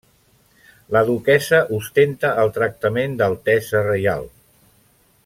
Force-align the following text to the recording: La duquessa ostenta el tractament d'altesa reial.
La 0.95 1.03
duquessa 1.09 1.59
ostenta 1.81 2.31
el 2.45 2.51
tractament 2.57 3.15
d'altesa 3.23 3.87
reial. 3.93 4.29